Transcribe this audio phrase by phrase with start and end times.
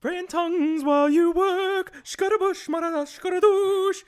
[0.00, 1.92] Pray in tongues while you work.
[2.04, 4.04] Shkarabush, marada, shkaradoosh.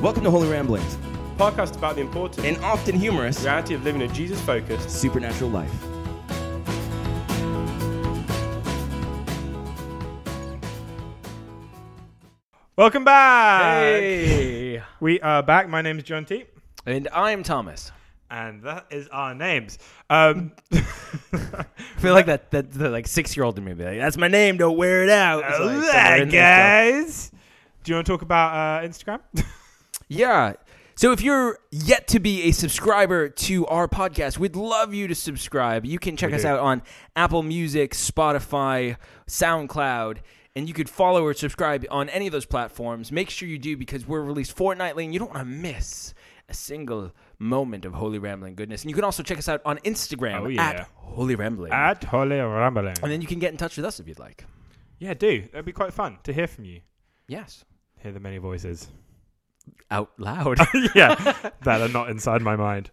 [0.00, 0.96] Welcome to Holy Ramblings,
[1.36, 4.88] Podcast about the important and often humorous reality of living a Jesus focused.
[4.88, 5.95] supernatural life.
[12.76, 13.72] Welcome back.
[13.72, 14.82] Hey.
[15.00, 15.68] We are back.
[15.68, 16.46] My name is Jonty.
[16.84, 17.90] And I'm Thomas.
[18.30, 19.78] And that is our names.
[20.10, 20.78] Um, I
[21.98, 24.28] feel like that that the like six year old in me be like, that's my
[24.28, 25.44] name, don't wear it out.
[25.46, 26.92] It's like somewhere in there.
[26.92, 27.30] guys.
[27.84, 29.20] Do you want to talk about uh, Instagram?
[30.08, 30.52] Yeah.
[30.94, 35.16] So if you're yet to be a subscriber to our podcast, we'd love you to
[35.16, 35.84] subscribe.
[35.84, 36.48] You can check We us do.
[36.48, 36.82] out on
[37.16, 40.18] Apple Music, Spotify, SoundCloud,
[40.56, 43.12] and you could follow or subscribe on any of those platforms.
[43.12, 46.14] Make sure you do because we're released fortnightly and you don't want to miss
[46.48, 48.82] a single moment of Holy Rambling goodness.
[48.82, 50.62] And you can also check us out on Instagram Oh, yeah.
[50.68, 51.72] at Holy Rambling.
[51.72, 52.96] At Holy Rambling.
[53.02, 54.44] and then you can get in touch with us if you'd like.
[54.98, 55.42] Yeah, do.
[55.52, 56.80] That'd be quite fun to hear from you.
[57.28, 57.64] Yes.
[57.98, 58.88] Hear the many voices.
[59.90, 60.58] Out loud.
[60.94, 61.14] yeah,
[61.64, 62.90] that are not inside my mind.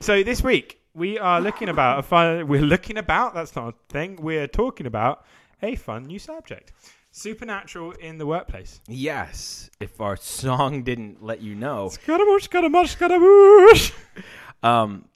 [0.00, 2.48] So this week we are looking about a fun.
[2.48, 3.34] We're looking about.
[3.34, 4.18] That's not a thing.
[4.20, 5.24] We're talking about
[5.62, 6.72] a fun new subject:
[7.10, 8.80] supernatural in the workplace.
[8.88, 9.70] yes.
[9.80, 13.92] If our song didn't let you know, Scaramouche, scaramouche, scaramouche.
[14.62, 15.06] um,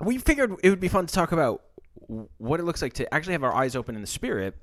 [0.00, 1.62] we figured it would be fun to talk about
[2.38, 4.54] what it looks like to actually have our eyes open in the spirit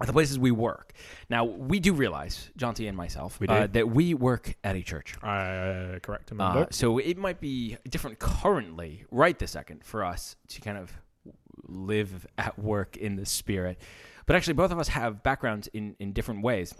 [0.00, 0.92] at the places we work.
[1.30, 3.46] Now, we do realize, Jonty and myself, We.
[3.46, 5.14] Uh, that we work at a church.
[5.22, 10.60] Uh, correct, Uh, so it might be different currently, right this second, for us to
[10.60, 10.92] kind of
[11.68, 13.78] live at work in the spirit.
[14.26, 16.74] But actually, both of us have backgrounds in, in different ways.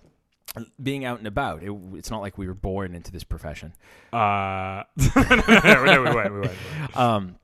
[0.81, 3.75] Being out and about, it, it's not like we were born into this profession.
[4.13, 6.33] Uh, no, no, no, we won't.
[6.35, 6.97] We won't.
[6.97, 7.37] Um,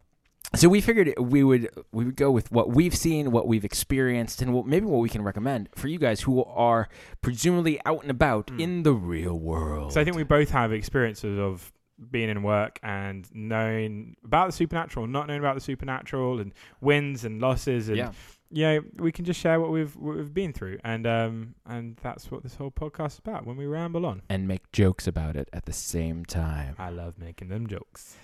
[0.56, 4.42] so we figured we would we would go with what we've seen, what we've experienced,
[4.42, 6.88] and what, maybe what we can recommend for you guys who are
[7.20, 9.92] presumably out and about in the real world.
[9.92, 11.72] So I think we both have experiences of
[12.10, 17.24] being in work and knowing about the supernatural, not knowing about the supernatural, and wins
[17.24, 18.12] and losses, and yeah,
[18.50, 22.30] yeah, we can just share what we've what we've been through, and um, and that's
[22.30, 23.46] what this whole podcast is about.
[23.46, 26.74] When we ramble on, and make jokes about it at the same time.
[26.78, 28.16] I love making them jokes.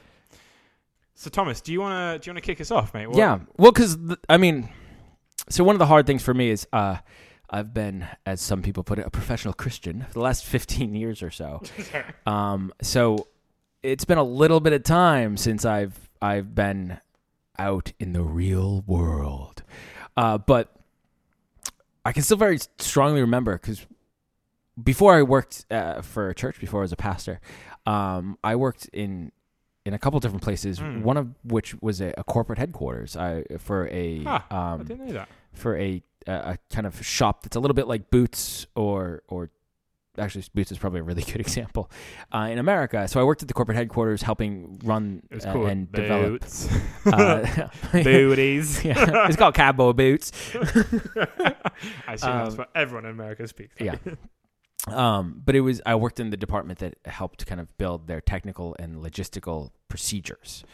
[1.14, 3.06] So Thomas, do you wanna do you wanna kick us off, mate?
[3.06, 3.96] What- Yeah, well, because
[4.28, 4.68] I mean,
[5.48, 6.98] so one of the hard things for me is uh,
[7.48, 11.22] I've been, as some people put it, a professional Christian for the last fifteen years
[11.22, 11.62] or so.
[12.26, 13.28] um, so
[13.82, 16.98] it's been a little bit of time since I've I've been
[17.58, 19.55] out in the real world,
[20.16, 20.72] uh, but
[22.04, 23.86] I can still very strongly remember because
[24.82, 27.40] before I worked uh, for a church, before I was a pastor,
[27.86, 29.32] um, I worked in
[29.84, 30.78] in a couple different places.
[30.78, 31.02] Mm.
[31.02, 33.16] One of which was a, a corporate headquarters.
[33.16, 35.28] I for a I um, didn't know that.
[35.52, 39.50] for a, a a kind of shop that's a little bit like Boots or or
[40.18, 41.90] actually Boots is probably a really good example
[42.32, 43.06] uh, in America.
[43.08, 45.66] So I worked at the corporate headquarters helping run uh, cool.
[45.66, 46.40] and develop.
[46.42, 46.68] Boots.
[47.06, 48.84] Uh, Booties.
[48.84, 50.32] yeah, it's called Cabo Boots.
[50.54, 53.74] I assume that's Um, what everyone in America speaks.
[53.80, 53.96] Yeah.
[54.88, 58.20] Um, but it was I worked in the department that helped kind of build their
[58.20, 60.64] technical and logistical procedures.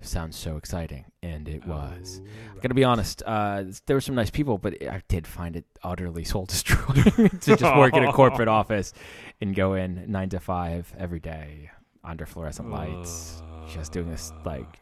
[0.00, 2.20] Sounds so exciting, and it was.
[2.24, 5.64] Oh, Gonna be honest, uh, there were some nice people, but I did find it
[5.82, 8.92] utterly soul destroying to just work in a corporate office
[9.40, 11.70] and go in nine to five every day
[12.02, 14.78] under fluorescent lights, just doing this like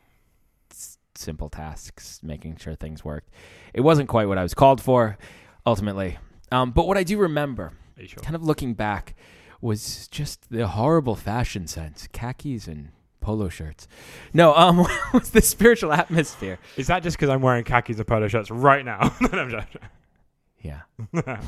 [0.73, 3.31] s- simple tasks, making sure things worked.
[3.73, 5.19] It wasn't quite what I was called for,
[5.65, 6.19] ultimately.
[6.51, 7.73] Um, but what I do remember,
[8.05, 8.23] sure?
[8.25, 9.15] kind of looking back,
[9.61, 12.89] was just the horrible fashion sense, khakis and
[13.23, 13.89] polo shirts.
[14.35, 14.79] No, um,
[15.15, 16.59] was the spiritual atmosphere.
[16.77, 19.15] Is that just because I'm wearing khakis and polo shirts right now?
[19.21, 19.81] No, I'm joking.
[20.61, 20.83] Yeah.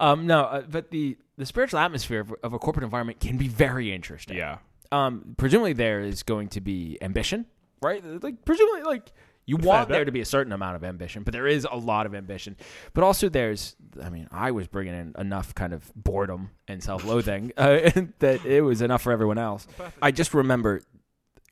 [0.00, 3.48] um, no, uh, but the the spiritual atmosphere of, of a corporate environment can be
[3.48, 4.36] very interesting.
[4.36, 4.58] yeah.
[4.92, 7.46] Um, presumably there is going to be ambition,
[7.80, 8.02] right?
[8.22, 9.12] Like presumably, like
[9.46, 9.94] you Fair want bit.
[9.94, 12.56] there to be a certain amount of ambition, but there is a lot of ambition.
[12.92, 17.52] But also there's, I mean, I was bringing in enough kind of boredom and self-loathing
[17.56, 19.66] uh, that it was enough for everyone else.
[20.02, 20.82] I just remember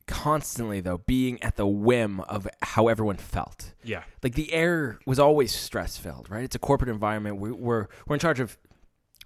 [0.09, 4.03] constantly though being at the whim of how everyone felt Yeah.
[4.23, 6.43] like the air was always stress filled, right?
[6.43, 7.37] It's a corporate environment.
[7.39, 8.57] We, we're we're in charge of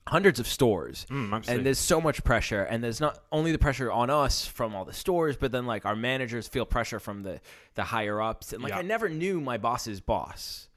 [0.07, 2.63] hundreds of stores, Mm, and there's so much pressure.
[2.63, 5.85] And there's not only the pressure on us from all the stores, but then like
[5.85, 7.39] our managers feel pressure from the
[7.75, 8.51] the higher ups.
[8.53, 8.79] And like Yeah.
[8.79, 10.67] I never knew my boss's boss.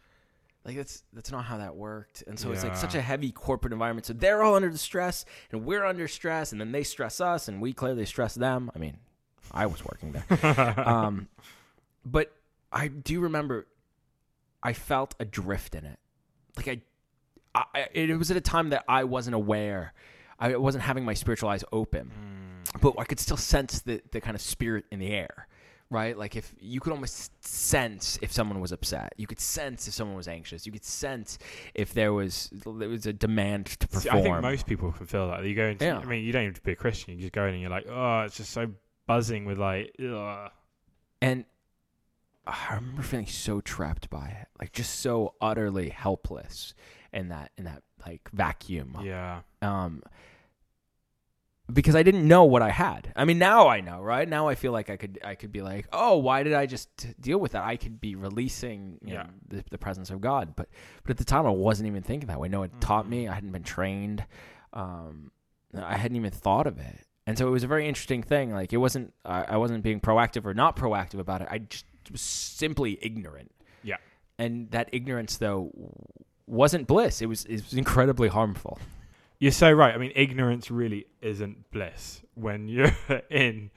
[0.65, 2.23] like that's that's not how that worked.
[2.29, 4.07] And so it's like such a heavy corporate environment.
[4.07, 7.49] So they're all under the stress, and we're under stress, and then they stress us,
[7.49, 8.71] and we clearly stress them.
[8.75, 8.97] I mean,
[9.57, 11.29] I was working there, um,
[12.05, 12.33] but
[12.73, 13.67] I do remember
[14.63, 15.99] I felt adrift in it.
[16.57, 16.69] Like
[17.55, 19.93] I, I, it was at a time that I wasn't aware.
[20.39, 22.11] I wasn't having my spiritual eyes open,
[22.81, 25.49] but I could still sense the the kind of spirit in the air,
[25.89, 26.17] right?
[26.17, 30.17] Like if you could almost sense if someone was upset, you could sense if someone
[30.17, 31.39] was anxious, you could sense
[31.75, 34.17] if there was there was a demand to See, perform.
[34.19, 35.43] I think most people can feel that.
[35.45, 35.99] You go into, Yeah.
[35.99, 37.15] I mean, you don't even have to be a Christian.
[37.15, 38.71] You just go in and you're like, oh, it's just so
[39.07, 40.51] buzzing with like, ugh.
[41.23, 41.45] and
[42.47, 46.75] I remember feeling so trapped by it, like just so utterly helpless
[47.13, 48.97] in that in that like vacuum.
[49.03, 49.41] yeah.
[49.63, 50.03] um,
[51.73, 53.13] because I didn't know what I had.
[53.17, 54.29] I mean, now I know, right?
[54.29, 57.21] Now I feel like I could, I could be like, oh, why did I just
[57.21, 57.65] deal with that?
[57.65, 59.23] I could be releasing, you Yeah.
[59.25, 60.55] know, the, the presence of God.
[60.55, 60.69] But,
[61.03, 62.47] but at the time, I wasn't even thinking that way.
[62.49, 63.11] No one taught Mhm.
[63.11, 63.29] me.
[63.29, 64.25] I hadn't been trained.
[64.73, 65.33] Um,
[65.77, 67.01] I hadn't even thought of it.
[67.27, 68.53] And so it was a very interesting thing.
[68.53, 71.49] Like it wasn't, I, I wasn't being proactive or not proactive about it.
[71.51, 73.51] I just was simply ignorant.
[73.83, 73.97] Yeah.
[74.39, 75.71] And that ignorance, though,
[76.47, 77.21] wasn't bliss.
[77.23, 78.79] It was, it was incredibly harmful.
[79.39, 79.95] You're so right.
[79.95, 82.97] I mean, ignorance really isn't bliss when you're
[83.31, 83.71] in,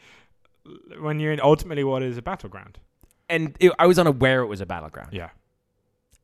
[0.99, 2.77] when you're in ultimately what is a battleground.
[3.29, 5.09] and it, I was unaware it was a battleground.
[5.11, 5.29] Yeah.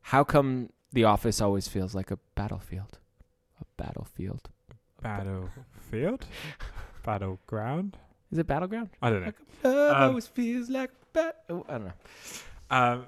[0.02, 2.98] How come the office always feels like a battlefield?
[3.60, 4.48] A battlefield.
[5.02, 6.24] Battlefield?
[7.06, 7.96] Battleground?
[8.32, 8.90] Is it battleground?
[9.00, 9.32] I don't know.
[9.62, 11.92] Love Um, always feels like bat- oh, I don't know.
[12.68, 13.04] Um,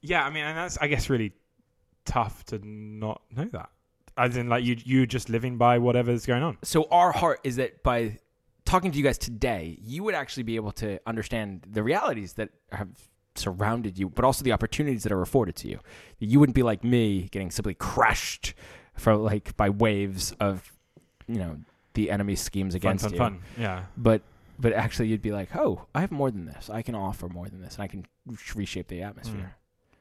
[0.00, 1.32] yeah, I mean, and that's, I guess, really
[2.04, 3.70] tough to not know that.
[4.16, 6.58] As in, like, you, you just living by whatever's going on.
[6.62, 8.18] So our heart is that by
[8.64, 12.50] talking to you guys today, you would actually be able to understand the realities that
[12.70, 12.88] have
[13.34, 15.80] surrounded you, but also the opportunities that are afforded to you.
[16.20, 18.54] You wouldn't be like me, getting simply crushed
[18.94, 20.72] for like by waves of,
[21.26, 21.58] you know,
[21.98, 23.18] the enemy's schemes Fun, against fun, you.
[23.18, 23.40] fun.
[23.58, 23.84] Yeah.
[23.96, 24.22] but
[24.58, 27.48] but actually you'd be like oh i have more than this i can offer more
[27.48, 28.06] than this and i can
[28.54, 29.04] reshape the hmm.
[29.10, 29.56] atmosphere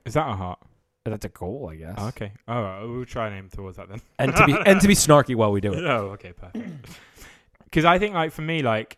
[0.05, 0.59] Is that a heart?
[1.05, 2.31] that's a goal i guess Oh, okay.
[2.47, 2.83] All right.
[2.83, 4.01] We'll try and aim towards that then.
[4.19, 6.87] and to be and to be snarky while we do it Oh, okay, perfect.
[7.63, 8.97] Because I think, like, for me, like,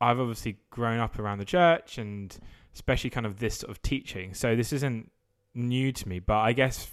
[0.00, 2.36] I've obviously grown up around the church and
[2.72, 4.34] especially kind of this sort of teaching.
[4.34, 5.10] So this isn't
[5.54, 6.88] new to me, but I guess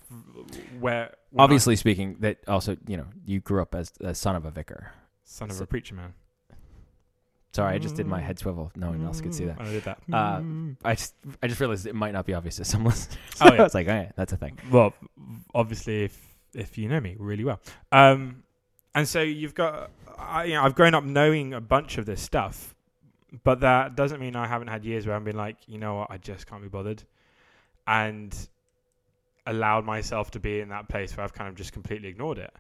[0.80, 4.36] where when I- obviously speaking that also you know you grew up as the son
[4.36, 4.92] of a vicar
[5.26, 6.14] son of so- a preacher man.
[7.54, 8.72] sorry i just did my head swivel.
[8.76, 9.60] No one else could see that.
[9.60, 10.00] I did that.
[10.12, 10.42] Uh,
[10.84, 11.14] i just
[11.44, 13.60] i just realized it might not be obvious to some listeners Oh, yeah.
[13.62, 14.58] i was like oh yeah that's a thing.
[14.72, 14.94] Well,
[15.54, 17.60] obviously, if if you know me really well,
[17.92, 18.44] um,
[18.94, 22.22] and so you've got, I, you know, I've grown up knowing a bunch of this
[22.22, 22.74] stuff,
[23.44, 26.12] but that doesn't mean I haven't had years where I've been like, you know what,
[26.12, 27.04] I just can't be bothered,
[27.88, 28.34] and
[29.46, 32.54] allowed myself to be in that place where I've kind of just completely ignored it.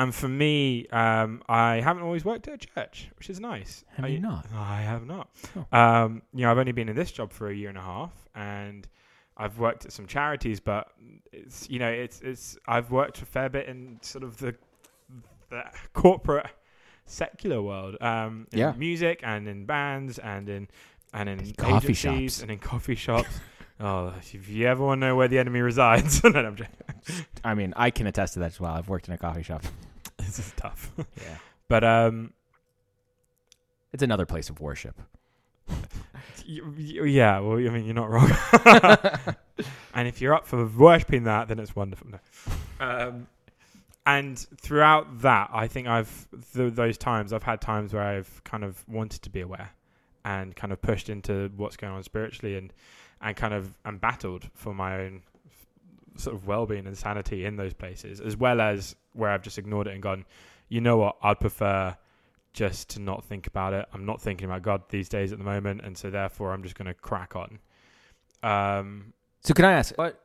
[0.00, 3.84] And for me, um, I haven't always worked at a church, which is nice.
[3.96, 5.28] have I, you not I have not.
[5.54, 5.78] Oh.
[5.78, 8.12] Um, you know, I've only been in this job for a year and a half,
[8.34, 8.88] and
[9.36, 10.88] I've worked at some charities, but
[11.32, 14.54] it's you know, it's it's I've worked a fair bit in sort of the
[15.50, 16.46] the corporate
[17.04, 18.72] secular world, um, in Yeah.
[18.78, 20.68] music and in bands and in
[21.12, 22.40] and in coffee shops.
[22.40, 23.28] and in coffee shops.
[23.80, 26.56] oh, if you ever want to know where the enemy resides, no, I'm
[27.44, 29.62] i mean i can attest to that as well i've worked in a coffee shop
[30.36, 31.36] this is tough, yeah
[31.68, 32.32] but um,
[33.92, 35.00] it's another place of worship
[36.46, 38.30] yeah, well, I mean, you're not wrong.
[39.94, 42.08] and if you're up for worshipping that, then it's wonderful.
[42.10, 42.18] No.
[42.80, 43.26] Um,
[44.06, 48.64] and throughout that, I think I've th- those times I've had times where I've kind
[48.64, 49.70] of wanted to be aware
[50.24, 52.72] and kind of pushed into what's going on spiritually and
[53.22, 55.22] and kind of and battled for my own
[56.20, 59.86] sort of well-being and sanity in those places, as well as where I've just ignored
[59.86, 60.24] it and gone,
[60.68, 61.96] you know what, I'd prefer
[62.52, 63.86] just to not think about it.
[63.92, 66.74] I'm not thinking about God these days at the moment, and so therefore I'm just
[66.74, 67.58] going to crack on.
[68.42, 69.12] Um,
[69.42, 70.22] So can I ask what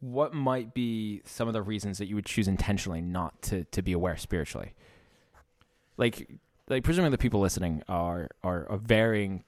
[0.00, 3.82] what might be some of the reasons that you would choose intentionally not to to
[3.82, 4.74] be aware spiritually?
[5.96, 6.28] Like
[6.68, 9.44] like presumably the people listening are are of varying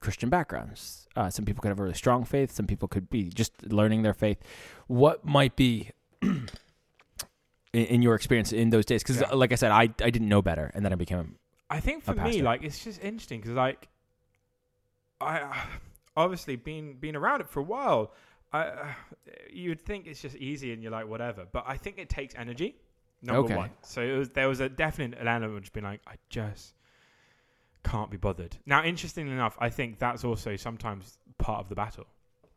[0.00, 1.06] Christian backgrounds.
[1.16, 2.52] Uh, some people could have a really strong faith.
[2.52, 4.38] Some people could be just learning their faith.
[4.86, 5.90] What might be
[6.22, 6.46] in,
[7.72, 9.02] in your experience in those days?
[9.02, 9.34] Because Yeah.
[9.34, 11.36] like I said, I I didn't know better, and then I became
[11.70, 13.88] I think for me, like it's just interesting because like
[15.20, 15.50] I
[16.16, 18.12] obviously been been around it for a while.
[18.52, 18.86] I uh,
[19.52, 22.76] you'd think it's just easy and you're like whatever, but I think it takes energy.
[23.20, 23.56] Number Okay.
[23.56, 26.74] one, so it was, there was a definite element of just being like, I just
[27.84, 28.56] can't be bothered.
[28.66, 32.06] Now, interestingly enough, I think that's also sometimes part of the battle.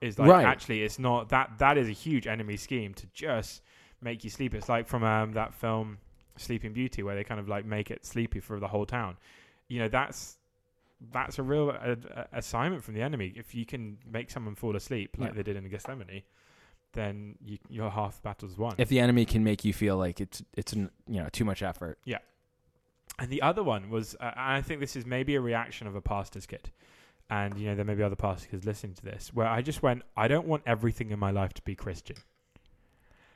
[0.01, 0.45] Is like Right.
[0.45, 3.61] actually it's not that that is a huge enemy scheme to just
[4.01, 4.55] make you sleep.
[4.55, 5.99] It's like from um, that film
[6.37, 9.17] Sleeping Beauty where they kind of like make it sleepy for the whole town.
[9.67, 10.37] You know that's
[11.11, 13.31] that's a real uh, uh, assignment from the enemy.
[13.35, 15.35] If you can make someone fall asleep like Yeah.
[15.35, 16.23] they did in Gethsemane,
[16.93, 18.73] then you, your half the battle's won.
[18.79, 21.61] If the enemy can make you feel like it's it's n- you know too much
[21.61, 21.99] effort.
[23.21, 25.95] And the other one was, uh, and I think this is maybe a reaction of
[25.95, 26.71] a pastor's kid.
[27.29, 29.83] And, you know, there may be other pastor's kids listening to this, where I just
[29.83, 32.17] went, I don't want everything in my life to be Christian.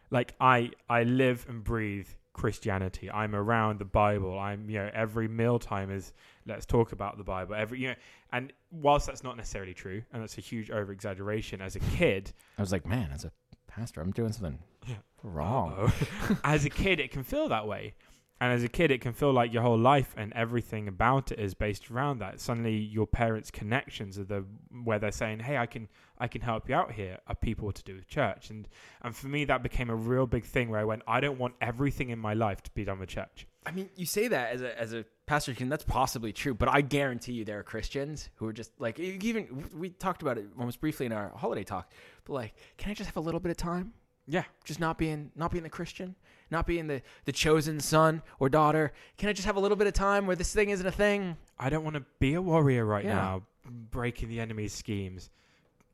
[0.09, 3.11] Like, I, I live and breathe Christianity.
[3.11, 4.37] I'm around the Bible.
[4.39, 6.13] I'm, you know, every mealtime is,
[6.47, 7.53] let's talk about the Bible.
[7.53, 7.95] Every, you know,
[8.33, 12.33] and whilst that's not necessarily true, and that's a huge over exaggeration, as a kid,
[12.57, 13.31] I was like, man, as a
[13.67, 14.95] pastor, I'm doing something Yeah.
[15.23, 15.91] wrong.
[16.43, 17.93] As a kid, it can feel that way.
[18.41, 21.39] And as a kid, it can feel like your whole life and everything about it
[21.39, 22.41] is based around that.
[22.41, 24.43] Suddenly, your parents' connections are the
[24.83, 25.87] where they're saying, "Hey, I can,
[26.19, 28.49] I can help you out here." Are people to do with church?
[28.49, 28.67] And
[29.01, 31.55] and for me, that became a real big thing where I went, I don't want
[31.61, 33.47] everything in my life to be done with church.
[33.65, 36.53] I mean, you say that as a as a pastor, and that's possibly true.
[36.53, 40.37] But I guarantee you, there are Christians who are just like even we talked about
[40.37, 41.91] it almost briefly in our holiday talk.
[42.25, 43.93] But like, can I just have a little bit of time?
[44.27, 46.15] Yeah, Just not being not being the Christian,
[46.51, 48.93] not being the the chosen son or daughter.
[49.17, 51.37] Can I just have a little bit of time where this thing isn't a thing?
[51.59, 53.15] I don't want to be a warrior right Yeah.
[53.15, 53.43] now,
[53.91, 55.29] breaking the enemy's schemes.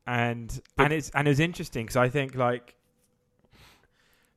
[0.08, 2.76] And But- and it's and it's interesting because I think like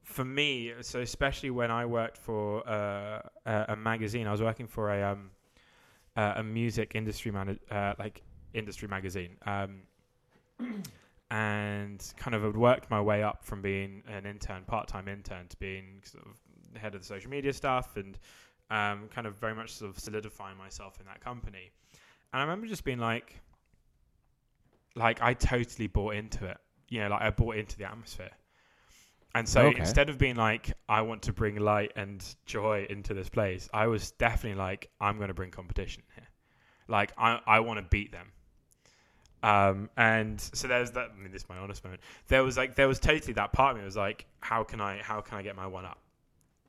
[0.02, 4.66] for me, so especially when I worked for uh, a, a magazine, I was working
[4.68, 5.30] for a um
[6.16, 9.36] uh, a music industry man uh, like industry magazine.
[9.46, 9.82] Um,
[11.34, 15.56] and kind of had worked my way up from being an intern, part-time intern, to
[15.56, 18.16] being sort of head of the social media stuff, and
[18.70, 21.72] um, kind of very much sort of solidifying myself in that company.
[22.32, 23.40] And I remember just being like,
[24.94, 26.58] like I totally bought into it.
[26.88, 28.30] You know, like I bought into the atmosphere.
[29.34, 29.76] And so Okay.
[29.80, 33.88] instead of being like, I want to bring light and joy into this place, I
[33.88, 36.28] was definitely like, I'm going to bring competition here.
[36.86, 38.30] Like I, I want to beat them.
[39.44, 41.10] Um, and so there's that.
[41.16, 42.00] I mean, this is my honest moment.
[42.28, 44.98] There was like, there was totally that part of me was like, how can I,
[45.02, 45.98] how can I get my one up?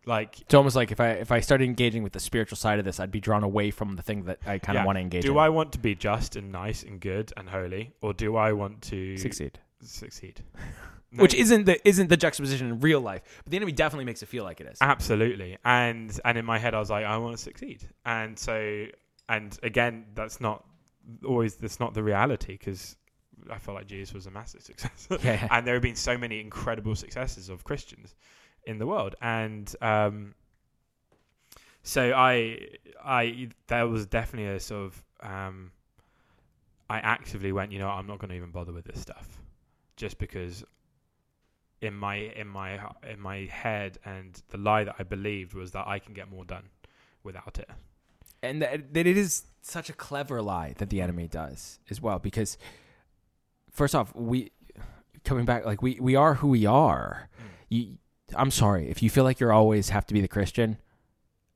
[0.07, 2.85] Like, It's almost like if I if I started engaging with the spiritual side of
[2.85, 4.85] this, I'd be drawn away from the thing that I kind of Yeah.
[4.85, 5.23] want to engage.
[5.23, 5.37] do in.
[5.39, 8.83] I want to be just and nice and good and holy, or do I want
[8.83, 9.57] to succeed?
[9.81, 10.41] succeed?
[11.15, 14.27] Which isn't the isn't the juxtaposition in real life, but the enemy definitely makes it
[14.27, 14.77] feel like it is.
[14.81, 15.57] Absolutely.
[15.63, 17.87] And and in my head I was like, I want to succeed.
[18.05, 18.85] And so
[19.29, 20.65] and again, that's not
[21.25, 22.95] always that's not the reality because
[23.49, 25.07] I felt like Jesus was a massive success.
[25.23, 25.47] Yeah.
[25.51, 28.15] and there have been so many incredible successes of Christians
[28.65, 29.15] in the world.
[29.21, 30.35] And um
[31.83, 32.67] so I
[33.03, 35.71] I there was definitely a sort of um
[36.89, 39.39] I actively went, you know, I'm not going to even bother with this stuff
[39.95, 40.63] just because
[41.81, 45.87] in my in my in my head and the lie that I believed was that
[45.87, 46.69] I can get more done
[47.23, 47.69] without it.
[48.43, 52.19] and that, that it is such a clever lie that the enemy does as well
[52.19, 52.57] because
[53.71, 54.51] first off we
[55.23, 57.29] coming back like we we are who we are.
[57.37, 57.45] Mm.
[57.69, 57.97] You
[58.35, 60.77] i'm sorry if you feel like you're always have to be the christian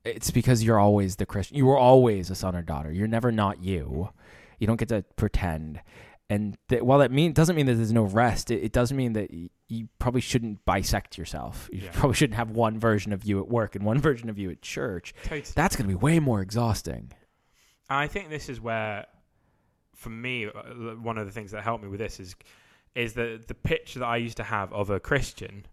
[0.05, 2.91] it's because you're always the christian you were always a son or daughter.
[2.91, 4.09] You're never not you.
[4.59, 5.81] You don't get to pretend.
[6.29, 9.13] And th- while that mean doesn't mean that there's no rest it, it does mean
[9.13, 11.69] that y- you probably shouldn't bisect yourself.
[11.73, 11.89] You Yeah.
[11.91, 14.61] probably shouldn't have one version of you at work and one version of you at
[14.61, 15.13] church.
[15.23, 15.43] Totally.
[15.55, 17.11] that's going to be way more exhausting
[17.89, 19.05] I think this is where,
[19.95, 20.51] for me, uh,
[21.01, 22.35] one of the things that helped me with this is
[22.95, 25.65] is the the picture that I used to have of a Christian,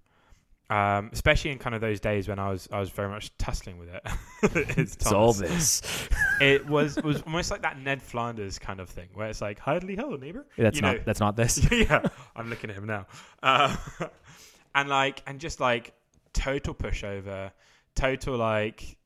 [0.71, 3.79] um, especially in kind of those days when I was I was very much tussling
[3.79, 4.03] with it.
[4.79, 5.39] it's Thomas.
[5.39, 6.09] this.
[6.41, 9.97] It was was almost like that Ned Flanders kind of thing, where it's like, "Hardly
[9.97, 11.67] hello, neighbor." That's You not know- that's not this.
[11.71, 13.07] yeah, I'm looking at him now.
[13.43, 13.77] Uh,
[14.75, 15.93] and like, and just like
[16.33, 17.53] total pushover,
[17.95, 18.97] total like,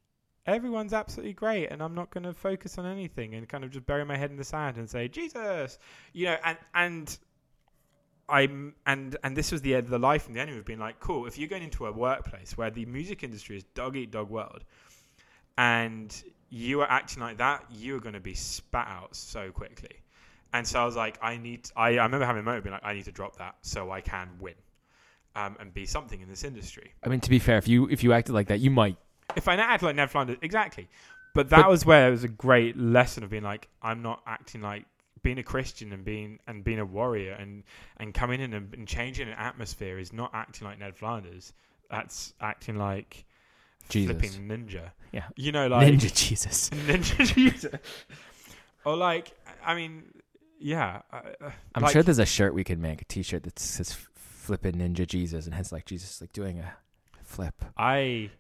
[0.46, 3.86] everyone's absolutely great, and I'm not going to focus on anything, and kind of just
[3.86, 5.78] bury my head in the sand and say Jesus,
[6.12, 7.18] you know, and and.
[8.32, 10.78] I'm and and this was the end of the life from the enemy of being
[10.78, 11.26] like, cool.
[11.26, 14.62] If you're going into a workplace where the music industry is dog eat dog world,
[15.58, 16.14] and
[16.48, 19.96] you are acting like that, you are going to be spat out so quickly.
[20.52, 21.68] And so I was like, I need.
[21.74, 24.00] I, I remember having a moment being like, I need to drop that so I
[24.00, 24.54] can win,
[25.34, 26.92] um, and be something in this industry.
[27.02, 28.96] I mean, to be fair, if you if you acted like that, you might.
[29.36, 30.88] If I act like Ned Flanders, exactly.
[31.34, 34.22] But that But- was where it was a great lesson of being like, I'm not
[34.26, 34.84] acting like
[35.22, 37.62] being a Christian and being and being a warrior and
[37.98, 41.52] and coming in and, and changing an atmosphere is not acting like Ned Flanders.
[41.90, 43.24] That's acting like
[43.88, 44.10] Jesus.
[44.16, 44.90] flipping ninja.
[45.12, 45.24] Yeah.
[45.36, 46.70] You know, like Ninja Jesus.
[46.86, 47.72] Ninja Jesus.
[48.84, 49.32] or like,
[49.64, 50.04] I mean,
[50.58, 53.58] yeah, uh, uh, I'm like- sure there's a shirt we could make, a T-shirt that
[53.58, 56.74] says "flipping Ninja Jesus" and has like Jesus like doing a
[57.22, 57.64] flip.
[57.76, 58.30] I,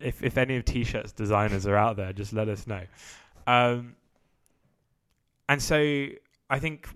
[0.00, 2.82] if if any of t-shirts designers are out there, just let us know.
[3.46, 3.96] Um,
[5.48, 6.06] and so
[6.50, 6.88] I think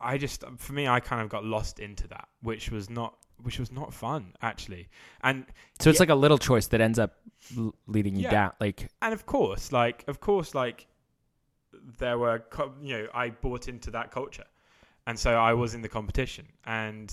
[0.00, 3.58] I just for me I kind of got lost into that, which was not which
[3.58, 4.88] was not fun actually.
[5.22, 5.46] And
[5.80, 6.02] So it's Yeah.
[6.02, 7.16] like a little choice that ends up
[7.56, 8.30] l- leading you Yeah.
[8.30, 8.52] down.
[8.60, 10.86] Like and of course, like of course, like
[11.98, 14.46] there were co- you know I bought into that culture,
[15.06, 16.46] and so I was in the competition.
[16.64, 17.12] And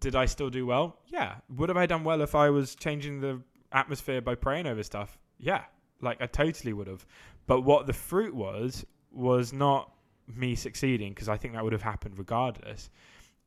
[0.00, 0.98] did I still do well?
[1.06, 1.36] Yeah.
[1.50, 3.42] Would have I done well if I was changing the
[3.76, 5.18] atmosphere by praying over stuff?
[5.38, 5.62] Yeah.
[6.00, 7.06] Like I totally would have.
[7.46, 9.92] But what the fruit was was not
[10.34, 12.90] me succeeding because I think that would have happened regardless.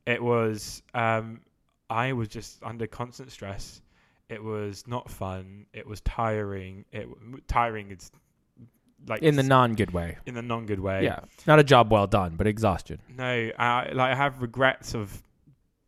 [0.06, 1.42] It was um,
[1.90, 3.82] I was just under constant stress.
[4.30, 5.66] It was not fun.
[5.74, 6.86] It was tiring.
[6.92, 7.08] It
[7.48, 8.12] tiring is
[9.08, 10.18] like in the non-good way.
[10.26, 11.04] in the non good way.
[11.04, 13.00] Yeah, not a job well done, but exhaustion.
[13.16, 15.22] No, I like I have regrets of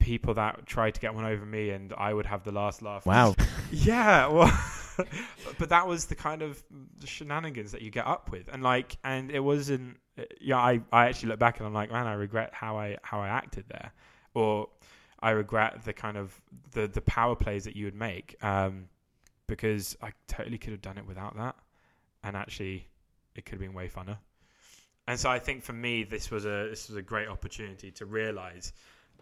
[0.01, 3.05] people that tried to get one over me, and I would have the last laugh.
[3.05, 3.35] Wow.
[3.73, 4.61] Yeah, well,
[5.57, 6.61] but that was the kind of
[7.05, 9.95] shenanigans that you get up with, and like, and it wasn't.
[10.41, 13.21] Yeah, I, I actually look back and I'm like, man, I regret how I how
[13.21, 13.93] I acted there,
[14.33, 14.67] or
[15.21, 16.37] I regret the kind of
[16.73, 18.89] the the power plays that you would make, um,
[19.47, 21.55] because I totally could have done it without that,
[22.25, 22.89] and actually,
[23.35, 24.17] it could have been way funner.
[25.07, 28.05] And so I think for me, this was a this was a great opportunity to
[28.05, 28.73] realize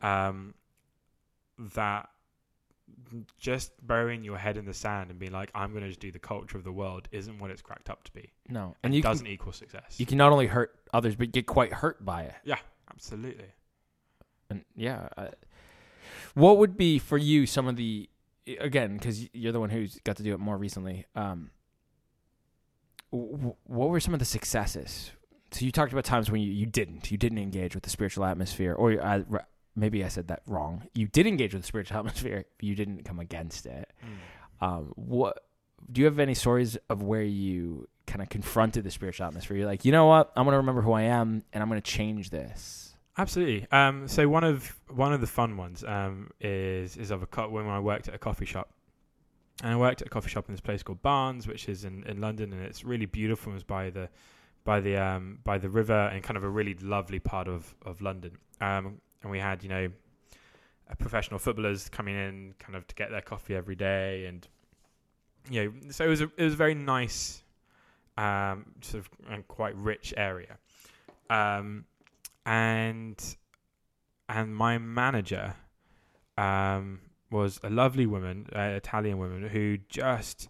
[0.01, 0.55] um,
[1.75, 2.09] that
[3.37, 6.11] just burying your head in the sand and being like, I'm going to just do
[6.11, 8.31] the culture of the world isn't what it's cracked up to be.
[8.49, 9.99] No, And you doesn't can, equal success.
[9.99, 12.33] you can not only hurt others, but get quite hurt by it.
[12.43, 12.57] yeah,
[12.91, 13.45] absolutely.
[14.49, 15.27] And yeah, uh,
[16.33, 18.09] what would be for you some of the
[18.59, 21.05] again because you're the one who's got to do it more recently.
[21.15, 21.51] Um,
[23.11, 25.11] w- what were some of the successes?
[25.51, 28.25] So you talked about times when you, you didn't, you didn't engage with the spiritual
[28.25, 29.21] atmosphere, or uh,
[29.79, 30.87] maybe I said that wrong.
[30.93, 33.91] You did engage with the spiritual atmosphere, you didn't come against it.
[34.61, 35.43] Um, what
[35.91, 39.57] do you have any stories of where you kind of confronted the spiritual atmosphere?
[39.57, 42.29] You're like, you know what, I'm gonna remember who I am, and I'm gonna change
[42.29, 42.93] this.
[43.17, 43.67] Absolutely.
[43.71, 47.49] Um, so one of one of the fun ones um, is is of a co-
[47.49, 48.71] when I worked at a coffee shop,
[49.61, 52.03] and I worked at a coffee shop in this place called Barnes, which is in,
[52.05, 53.51] in London, and it's really beautiful.
[53.51, 54.09] It was by the
[54.63, 58.01] by the um, by the river and kind of a really lovely part of of
[58.01, 58.37] London.
[58.61, 59.89] Um, and we had you know
[60.97, 64.47] professional footballers coming in kind of to get their coffee every day, and
[65.49, 67.43] you know so it was a, it was a very nice,
[68.17, 70.57] um, sort of and quite rich area.
[71.29, 71.85] Um,
[72.45, 73.35] and
[74.27, 75.55] and my manager
[76.37, 77.01] um,
[77.31, 80.49] was a lovely woman, uh, Italian woman, who just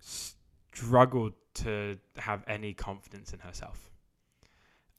[0.00, 3.91] struggled to have any confidence in herself.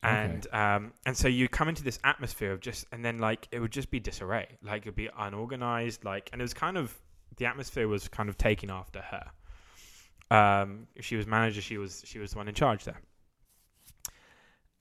[0.03, 0.13] Okay.
[0.13, 3.59] And um, and so you come into this atmosphere of just, and then like it
[3.59, 6.93] would just be disarray, like it'd be unorganized, like, and it was kind of
[7.37, 9.31] the atmosphere was kind of taking after her.
[10.35, 12.99] Um, she was manager, she was she was the one in charge there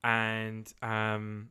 [0.04, 1.50] and um,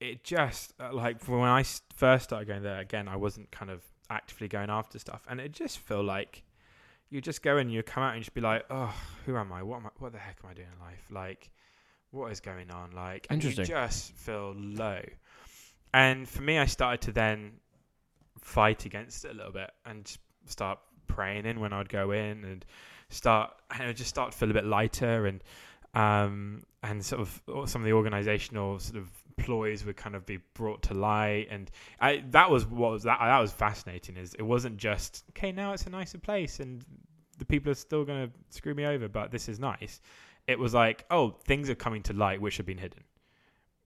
[0.00, 4.48] it just uh, like I first started going there again, I wasn't kind of actively
[4.48, 6.42] going after stuff, and it just felt like
[7.14, 8.92] you just go in, you come out, and you just be like, oh,
[9.24, 9.62] who am I?
[9.62, 9.90] What am I?
[9.98, 11.06] What the heck am I doing in life?
[11.12, 11.48] Like,
[12.10, 12.90] what is going on?
[12.90, 13.72] Like, and you Interesting.
[13.72, 15.00] just feel low.
[15.92, 17.52] And for me, I started to then
[18.40, 20.12] fight against it a little bit and
[20.46, 22.64] start praying in when I'd go in and
[23.10, 25.42] start and it would just start to feel a bit lighter and
[25.94, 30.38] um and sort of some of the organizational sort of ploys would kind of be
[30.54, 31.70] brought to light and
[32.00, 35.72] I that was what was that that was fascinating is it wasn't just okay now
[35.72, 36.84] it's a nicer place and
[37.38, 40.00] the people are still going to screw me over but this is nice
[40.46, 43.02] it was like oh things are coming to light which have been hidden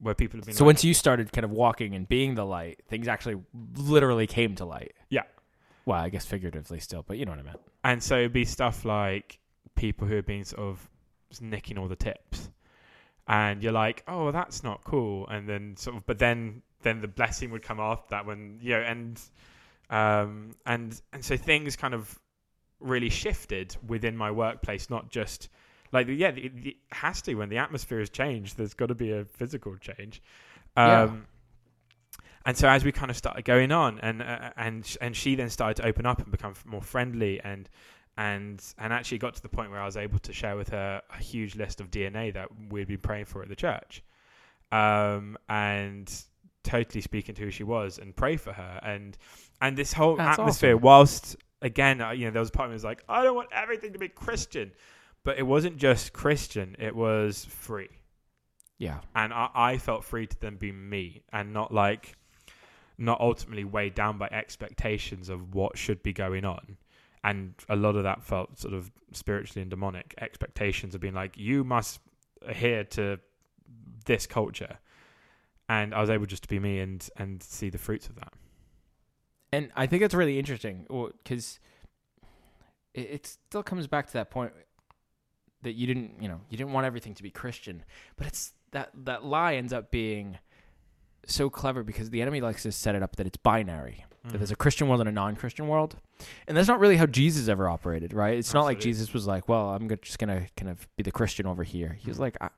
[0.01, 2.45] where people have been So like, once you started kind of walking and being the
[2.45, 3.37] light, things actually
[3.77, 4.95] literally came to light.
[5.11, 5.23] Yeah.
[5.87, 7.61] Well, I guess figuratively still, but you know what I meant.
[7.85, 9.39] And so it'd be stuff like
[9.75, 10.89] people who have been sort of
[11.41, 12.51] nicking all the tips.
[13.29, 15.27] And you're like, oh, that's not cool.
[15.29, 18.71] And then sort of, but then then the blessing would come after that when you
[18.71, 19.21] know, and
[19.91, 22.19] um, and and so things kind of
[22.81, 25.49] really shifted within my workplace, not just
[25.93, 28.57] like yeah, it, it has to when the atmosphere has changed.
[28.57, 30.23] There's got to be a physical change.
[30.77, 31.17] Um, Yeah.
[32.47, 35.35] And so as we kind of started going on, and uh, and sh- and she
[35.35, 37.69] then started to open up and become more friendly, and
[38.19, 41.01] and and actually got to the point where I was able to share with her
[41.09, 44.03] a huge list of DNA that we'd been praying for at the church,
[44.73, 46.13] um, and
[46.65, 49.17] totally speaking to who she was and pray for her, and
[49.63, 50.75] and this whole That's atmosphere.
[50.75, 50.83] awesome.
[50.83, 53.51] Whilst again, you know, there was a part of me was like, I don't want
[53.53, 54.73] everything to be Christian,
[55.23, 57.89] but it wasn't just Christian; it was free.
[58.79, 59.01] Yeah.
[59.15, 62.17] and I, I felt free to then be me and not like
[62.97, 66.77] not ultimately weighed down by expectations of what should be going on
[67.25, 70.15] and a lot of that felt sort of spiritually and demonic.
[70.21, 72.01] Expectations of being like you must
[72.47, 73.19] adhere to
[74.07, 74.79] this culture.
[75.71, 78.33] And i was able just to be me and and see the fruits of that.
[79.53, 80.87] And I think it's really interesting
[81.23, 81.59] because
[82.95, 84.53] it, it still comes back to that point
[85.63, 87.85] that you didn't, you know, you didn't want everything to be Christian,
[88.17, 90.39] but it's that that lie ends up being
[91.27, 94.05] so clever because the enemy likes to set it up that it's binary.
[94.25, 95.97] That there's a Christian world and a non-Christian world,
[96.47, 98.37] and that's not really how Jesus ever operated, right?
[98.37, 101.47] It's not like Jesus was like, "Well, I'm just gonna kind of be the Christian
[101.47, 102.51] over here." He was like, I,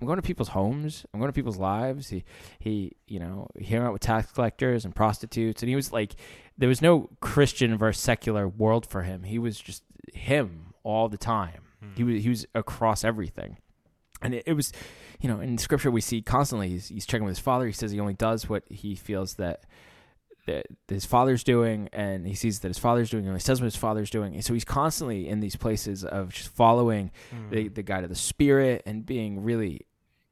[0.00, 1.04] "I'm going to people's homes.
[1.12, 2.24] I'm going to people's lives." He
[2.58, 6.14] he, you know, he hung out with tax collectors and prostitutes, and he was like,
[6.58, 9.22] there was no Christian versus secular world for him.
[9.22, 11.62] He was just him all the time.
[11.80, 11.94] Hmm.
[11.96, 13.58] He was he was across everything,
[14.20, 14.72] and it, it was,
[15.20, 17.66] you know, in Scripture we see constantly he's he's checking with his father.
[17.66, 19.64] He says he only does what he feels that
[20.48, 23.66] that his father's doing, and he sees that his father's doing, and he says what
[23.72, 24.34] his father's doing.
[24.34, 27.50] And so he's constantly in these places of just following Mm.
[27.50, 29.86] the the guide of the spirit and being really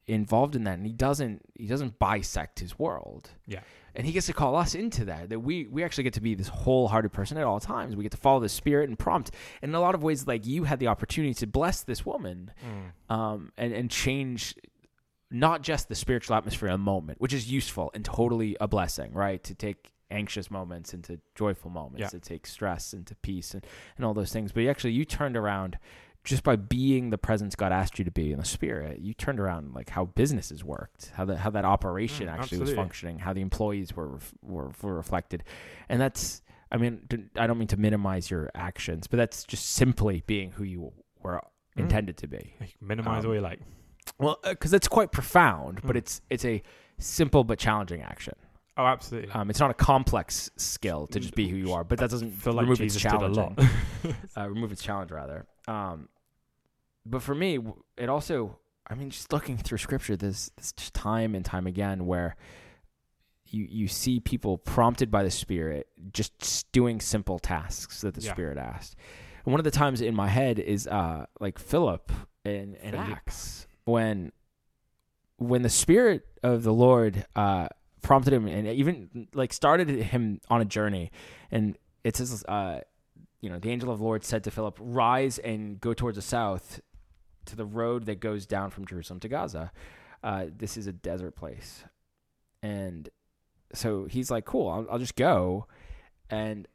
[0.07, 0.79] involved in that.
[0.79, 3.31] And he doesn't he doesn't bisect his world.
[3.46, 3.61] Yeah.
[3.94, 5.31] And he gets to call us into that.
[5.31, 7.96] That we we actually get to be this wholehearted person at all times.
[7.96, 9.31] We get to follow the spirit and prompt.
[9.62, 12.52] And in a lot of ways, like you had the opportunity to bless this woman,
[12.64, 13.14] Mm.
[13.14, 14.55] um, and and change
[15.31, 19.12] not just the spiritual atmosphere in a moment, which is useful and totally a blessing,
[19.12, 19.42] right?
[19.44, 22.09] To take anxious moments into joyful moments, Yeah.
[22.09, 23.64] to take stress into peace and,
[23.97, 24.53] and all those things.
[24.53, 25.79] But you actually you turned around
[26.25, 29.38] just by being the presence God asked you to be in the spirit, you turned
[29.38, 33.33] around like how businesses worked, how that how that operation Mm, actually was functioning, how
[33.33, 35.45] the employees were ref- were were reflected,
[35.88, 36.42] and that's
[36.73, 40.64] I mean I don't mean to minimize your actions, but that's just simply being who
[40.64, 40.92] you
[41.23, 41.40] were
[41.77, 41.81] Mm.
[41.83, 42.55] intended to be.
[42.61, 43.61] Like, minimize Um, all you like
[44.19, 45.99] Well, because it's quite profound, but Mm.
[45.99, 46.62] it's it's a
[46.99, 48.35] simple but challenging action.
[48.77, 51.99] Oh absolutely Um, it's not a complex skill to just be who you are, but
[51.99, 53.59] that doesn't feel like remove jesus its challenge.
[54.37, 55.47] uh, remove its challenge rather.
[55.69, 56.09] Um,
[57.05, 57.59] but for me,
[57.97, 58.59] it also,
[58.89, 62.37] I mean, just looking through scripture, there's, there's just time and time again where
[63.49, 68.33] you you see people prompted by the Spirit just doing simple tasks that the Yeah.
[68.33, 68.97] Spirit asked.
[69.45, 72.11] And one of the times in my head is uh, like Philip
[72.45, 74.33] in, in Acts when
[75.39, 77.69] when the Spirit of the Lord uh,
[78.07, 81.11] prompted him and even like started him on a journey,
[81.51, 82.81] and it says, uh,
[83.40, 86.23] you know, the angel of the Lord said to Philip, "Rise and go towards the
[86.23, 86.81] south
[87.47, 89.73] to the road that goes down from Jerusalem to Gaza.
[90.23, 91.83] Uh, this is a desert place."
[92.62, 93.09] And
[93.75, 95.66] so he's like, "Cool, I'll, I'll just go."
[96.31, 96.69] And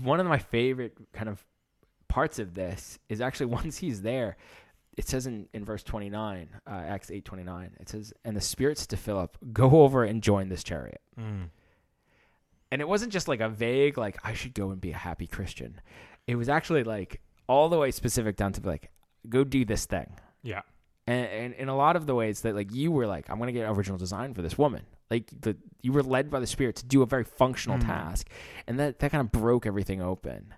[0.00, 1.44] one of my favorite kind of
[2.08, 4.38] parts of this is actually once he's there.
[4.96, 8.78] It says in, in verse 29, uh, Acts 8 29, it says, And the Spirit
[8.78, 11.00] said to Philip, Go over and join this chariot.
[11.20, 11.50] Mm.
[12.72, 15.26] And it wasn't just like a vague, like, I should go and be a happy
[15.26, 15.80] Christian.
[16.26, 18.90] It was actually like all the way specific down to like,
[19.28, 20.16] go do this thing.
[20.42, 20.62] yeah
[21.06, 23.46] And, and in a lot of the ways that like you were like, I'm going
[23.48, 24.82] to get original design for this woman.
[25.10, 27.86] Like the you were led by the Spirit to do a very functional Mm.
[27.86, 28.28] task.
[28.66, 30.54] And that, that kind of broke everything open.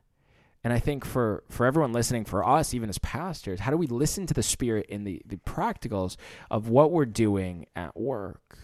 [0.64, 3.86] And I think for, for everyone listening, for us, even as pastors, how do we
[3.86, 6.16] listen to the Spirit in the, the practicals
[6.50, 8.58] of what we're doing at work?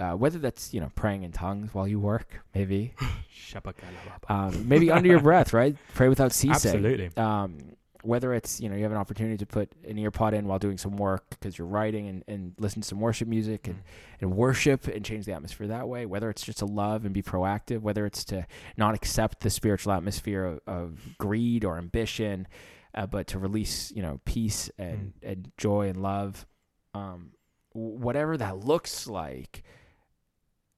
[0.00, 2.94] Uh, whether that's you know praying in tongues while you work, maybe
[4.28, 5.74] um, maybe under your breath, right?
[5.94, 6.54] Pray without ceasing.
[6.54, 10.34] absolutely Um, whether it's you know you have an opportunity to put an ear pod
[10.34, 13.66] in while doing some work because you're writing and, and listen to some worship music
[13.66, 13.82] and, Mm.
[14.20, 16.06] and worship and change the atmosphere that way.
[16.06, 19.92] Whether it's just to love and be proactive, whether it's to not accept the spiritual
[19.92, 22.46] atmosphere of, of greed or ambition,
[22.94, 26.46] uh, but to release you know peace and, and joy and love.
[26.94, 27.32] Um,
[27.72, 29.62] whatever that looks like,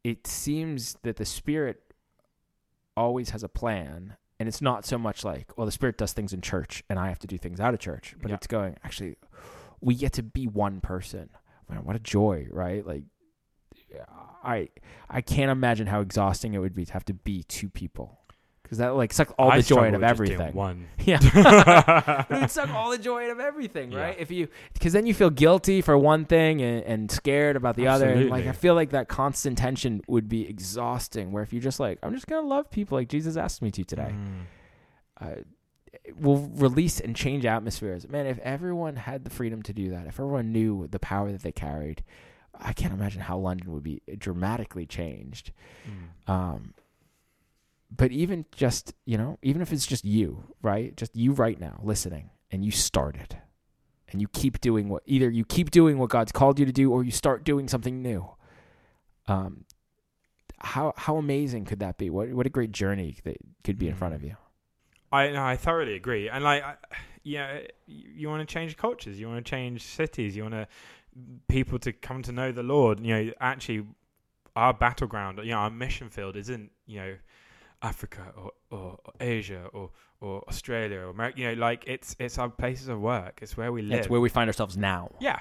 [0.05, 1.83] it seems that the spirit
[2.97, 6.33] always has a plan and it's not so much like well the spirit does things
[6.33, 8.37] in church and i have to do things out of church but Yeah.
[8.37, 9.17] it's going actually
[9.81, 11.31] we get to be one person.
[11.69, 12.85] Man, what a joy right?
[12.87, 13.05] Like
[14.43, 14.69] i
[15.09, 18.20] i can't imagine how exhausting it would be to have to be two people
[18.71, 21.19] because that like suck all I the joy out of everything one yeah
[22.31, 24.01] it would suck all the joy out of everything, Yeah.
[24.01, 24.17] right?
[24.19, 27.89] If you, because then you feel guilty for one thing and, and scared about the
[27.89, 28.09] other.
[28.09, 31.33] And like, I feel like that constant tension would be exhausting.
[31.33, 33.83] Where if you're just like, I'm just gonna love people like Jesus asked me to
[33.83, 34.43] today, Mm.
[35.21, 35.43] uh,
[36.21, 38.09] will release and change atmospheres.
[38.09, 41.43] Man, if everyone had the freedom to do that, if everyone knew the power that
[41.43, 42.05] they carried,
[42.59, 45.51] I can't imagine how London would be dramatically changed.
[45.89, 46.33] Mm.
[46.33, 46.75] Um,
[47.95, 50.97] but even just you know, even if it's just you, right?
[50.97, 53.39] Just you right now listening, and you started,
[54.11, 56.93] and you keep doing what either you keep doing what God's called you to do
[56.93, 58.31] or you start doing something new.
[59.27, 59.65] Um,
[60.59, 62.11] how how amazing could that be?
[62.11, 64.37] What what a great journey that could be in front of you.
[65.13, 66.75] I no, I thoroughly agree, and like, I,
[67.23, 70.69] yeah, you, you want to change cultures, you want to change cities, you want to
[71.49, 73.01] people to come to know the Lord.
[73.01, 73.87] You know, actually,
[74.55, 77.17] our battleground, you know, our mission field isn't you know
[77.83, 79.91] Africa or, or, or Asia or
[80.21, 81.41] or Australia or America.
[81.41, 83.41] You know, like it's it's our places of work.
[83.43, 84.01] It's where we live.
[84.01, 85.11] It's where we find ourselves now.
[85.21, 85.41] Yeah.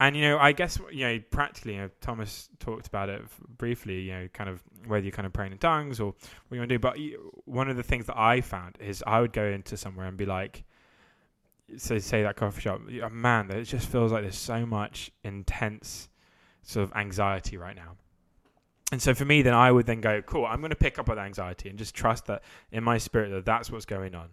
[0.00, 3.22] And you know, I guess you know, practically, you know, Thomas talked about it
[3.56, 4.00] briefly.
[4.02, 6.14] You know, kind of whether you're kind of praying in tongues or
[6.48, 6.78] what you want to do.
[6.78, 6.98] But
[7.46, 10.26] one of the things that I found is I would go into somewhere and be
[10.26, 10.64] like,
[11.76, 16.08] so say that coffee shop, man, it just feels like there's so much intense
[16.62, 17.96] sort of anxiety right now.
[18.90, 21.10] And so for me, then I would then go, cool, I'm going to pick up
[21.10, 24.30] on that anxiety and just trust that in my spirit that that's what's going on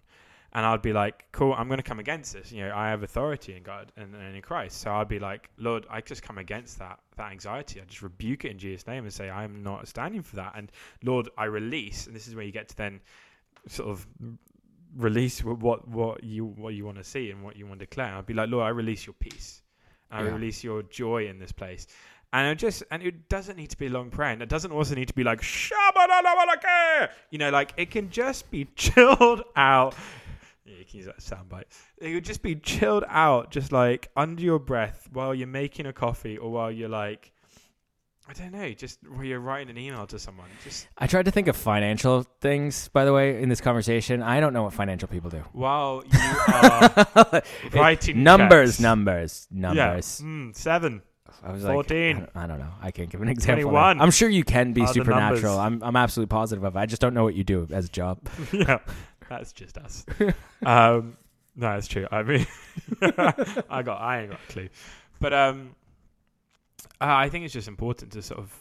[0.56, 2.50] and I'd be like, cool, I'm going to come against this.
[2.50, 4.80] You know, I have authority in God and, and, in Christ.
[4.80, 7.82] So I'd be like, Lord, I just come against that that anxiety.
[7.82, 10.54] I just rebuke it in Jesus' name and say, I'm not standing for that.
[10.56, 10.72] And
[11.04, 12.08] Lord, I release.
[12.08, 13.02] And this is where you get to then
[13.68, 14.08] sort of
[14.96, 18.16] release what what you what you want to see and what you want to declare.
[18.16, 19.62] I'd be like, Lord, I release your peace.
[20.10, 20.30] I yeah.
[20.30, 21.86] release your joy in this place.
[22.36, 24.32] And it just and it doesn't need to be a long prayer.
[24.32, 25.42] And it doesn't also need to be like
[27.32, 29.96] you know, like it can just be chilled out
[30.66, 31.66] yeah, you can use that soundbite.
[31.98, 35.94] It would just be chilled out, just like under your breath while you're making a
[35.94, 37.32] coffee or while you're like,
[38.28, 40.48] I don't know, just while you're writing an email to someone.
[40.64, 44.24] Just I tried to think of financial things, by the way, in this conversation.
[44.24, 45.44] I don't know what financial people do.
[45.54, 46.20] While you
[46.52, 48.80] are writing numbers, checks.
[48.80, 50.20] numbers, numbers.
[50.20, 50.28] Yeah.
[50.28, 51.04] Mm, seven.
[51.44, 52.16] I was 14.
[52.16, 52.72] like, I don't, I don't know.
[52.82, 53.64] I can't give an example.
[53.64, 54.02] 21.
[54.02, 55.60] I'm sure you can be supernatural.
[55.60, 56.80] I'm, I'm absolutely positive of it.
[56.80, 58.20] I just don't know what you do as a job.
[58.52, 58.80] yeah,
[59.30, 60.06] that's just us.
[60.66, 61.18] um,
[61.56, 62.08] no, it's true.
[62.12, 62.48] I mean,
[63.02, 64.70] I got, I ain't got a clue,
[65.20, 65.76] but um,
[67.00, 68.54] I think it's just important to sort of,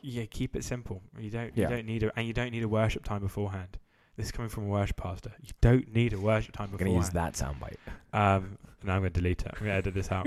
[0.00, 1.02] yeah, keep it simple.
[1.18, 1.68] You don't, Yeah.
[1.68, 3.78] you don't need a, and you don't need a worship time beforehand.
[4.16, 5.32] This is coming from a worship pastor.
[5.40, 6.96] You don't need a worship time beforehand.
[6.96, 7.76] I'm going to use that soundbite.
[8.12, 9.52] Um, and I'm going to delete it.
[9.54, 10.26] I'm going to edit this out.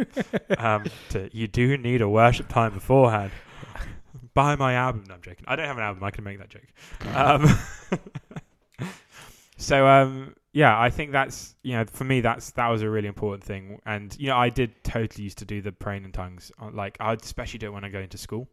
[0.57, 3.31] um, to, you do need a worship time beforehand.
[4.33, 5.05] Buy my album.
[5.07, 5.45] No, I'm joking.
[5.47, 6.03] I don't have an album.
[6.03, 6.67] I can make that joke.
[7.15, 8.89] Um,
[9.57, 13.07] so um, yeah, I think that's you know for me that's that was a really
[13.07, 13.79] important thing.
[13.85, 16.51] And you know I did totally used to do the praying in tongues.
[16.61, 18.47] uh, Like I'd especially do it when I go into school.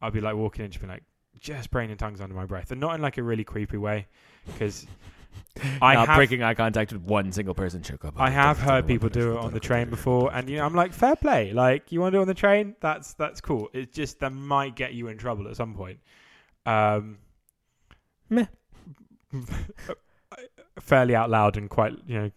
[0.00, 1.02] I'd be like walking in, just be like
[1.38, 4.06] just praying in tongues under my breath, and not in like a really creepy way,
[4.46, 4.86] because
[5.82, 7.82] I Not have breaking eye contact with one single person.
[7.82, 8.14] Choke up.
[8.16, 10.92] I have heard people do it on the train before, and you know, I'm like,
[10.92, 11.52] fair play.
[11.52, 12.76] Like, you want to do it on the train?
[12.80, 13.68] That's that's cool.
[13.72, 15.98] It's just that might get you in trouble at some point.
[16.66, 17.18] Um,
[18.28, 18.46] Meh.
[20.80, 22.30] fairly out loud and quite, you know,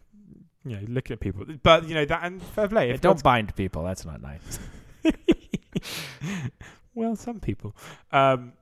[0.66, 1.46] you know, looking at people.
[1.62, 2.92] But you know that and fair play.
[2.92, 3.84] If don't bind people.
[3.84, 4.60] That's not nice.
[6.96, 7.76] well, some people.
[8.12, 8.54] Um,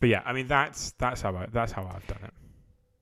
[0.00, 2.34] but yeah, I mean that's that's how I that's how I've done it.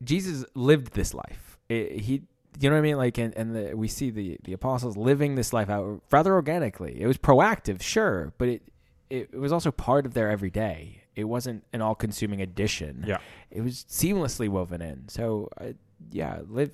[0.02, 1.58] Jesus lived this life.
[1.68, 2.22] It- he,
[2.58, 2.96] you know what I mean?
[2.96, 7.00] Like, and, and the, we see the, the apostles living this life out rather organically.
[7.00, 8.62] It was proactive, sure, but it,
[9.08, 11.02] it, it was also part of their everyday.
[11.16, 13.04] It wasn't an all consuming addition.
[13.06, 13.18] Yeah.
[13.50, 15.08] It was seamlessly woven in.
[15.08, 15.72] So, uh,
[16.10, 16.72] yeah, live,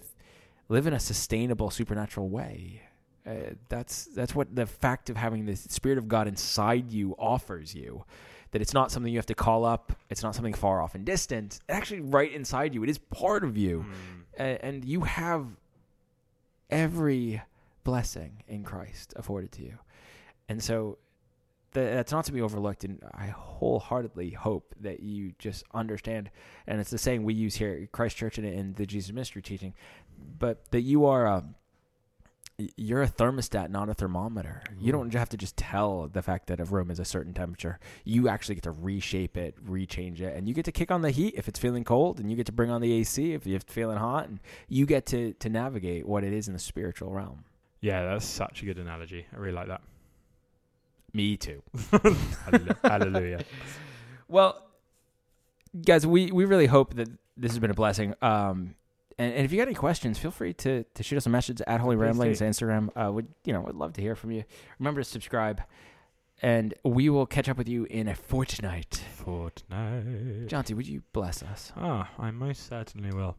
[0.69, 2.83] live in a sustainable supernatural way.
[3.27, 7.75] Uh, that's that's what the fact of having the spirit of God inside you offers
[7.75, 8.05] you.
[8.57, 9.93] That it's not something you have to call up.
[10.09, 11.45] It's not something far off and distant.
[11.57, 12.83] It's actually right inside you.
[12.85, 13.85] It is part of you,
[14.39, 14.59] Mm.
[14.63, 15.45] And you have
[16.71, 17.43] every
[17.85, 19.79] blessing in Christ afforded to you.
[20.49, 20.97] And so
[21.75, 22.85] th- that's not to be overlooked.
[22.85, 26.31] And I wholeheartedly hope that you just understand.
[26.67, 29.43] And it's the saying we use here at Christ Church and in the Jesus Mystery
[29.43, 29.75] teaching,
[30.39, 31.45] but that you are a y-
[32.59, 34.63] you're a thermostat, not a thermometer.
[34.81, 37.79] You don't have to just tell the fact that a room is a certain temperature.
[38.05, 41.11] You actually get to reshape it, rechange it, and you get to kick on the
[41.11, 43.73] heat if it's feeling cold, and you get to bring on the AC if it's
[43.73, 47.45] feeling hot, and you get to to navigate what it is in the spiritual realm.
[47.81, 49.27] Yeah, that's such a good analogy.
[49.33, 49.83] I really like that.
[51.13, 51.63] Me too.
[52.83, 53.45] Hallelujah.
[54.29, 54.61] Well,
[55.85, 58.13] guys, we, we really hope that this has been a blessing.
[58.21, 58.75] Um,
[59.19, 61.61] and, and if you got any questions, feel free to, to shoot us a message
[61.67, 62.41] at Holy Ramblings.
[62.41, 62.89] Instagram.
[62.97, 63.61] Uh, would you know?
[63.63, 64.45] Would love to hear from you.
[64.79, 65.63] Remember to subscribe,
[66.43, 69.03] and we will catch up with you in a fortnight.
[69.15, 70.49] Fortnight.
[70.49, 71.73] Jonty, would you bless us?
[71.77, 73.37] Ah, I most certainly will.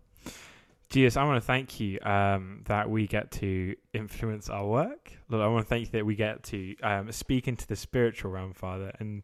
[0.89, 5.11] Jesus, I want to thank you um, that we get to influence our work.
[5.27, 8.31] Lord, I want to thank you that we get to um, speak into the spiritual
[8.31, 9.23] realm, Father, and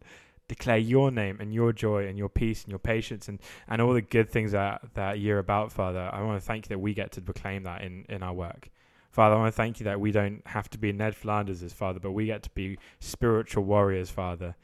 [0.56, 3.94] declare your name and your joy and your peace and your patience and, and all
[3.94, 6.10] the good things that, that you're about, Father.
[6.12, 8.70] I want to thank you that we get to proclaim that in, in our work.
[9.10, 12.00] Father, I want to thank you that we don't have to be Ned Flanders Father,
[12.00, 14.56] but we get to be spiritual warriors, Father.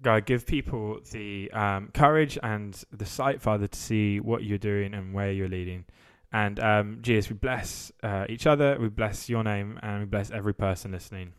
[0.00, 4.94] God, give people the um, courage and the sight, Father, to see what you're doing
[4.94, 5.84] and where you're leading.
[6.32, 10.30] And um, Jesus, we bless uh, each other, we bless your name, and we bless
[10.30, 11.32] every person listening.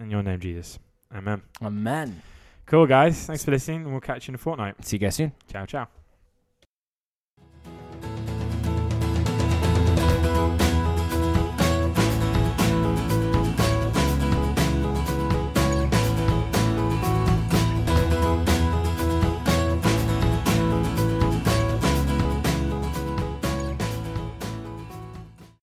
[0.00, 0.78] In your name, Jesus.
[1.14, 1.42] Amen.
[1.62, 2.22] Amen.
[2.68, 3.24] Cool, guys.
[3.26, 4.84] Thanks for listening, and we'll catch you in a fortnight.
[4.84, 5.32] See you guys soon.
[5.50, 5.97] Ciao, ciao.